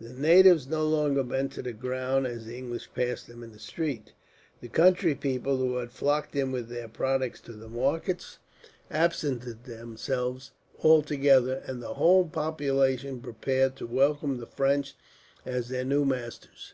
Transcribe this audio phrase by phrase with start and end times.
[0.00, 3.58] The natives no longer bent to the ground, as the English passed them in the
[3.58, 4.12] streets.
[4.62, 8.38] The country people, who had flocked in with their products to the markets,
[8.90, 10.52] absented themselves
[10.82, 14.94] altogether, and the whole population prepared to welcome the French
[15.44, 16.72] as their new masters.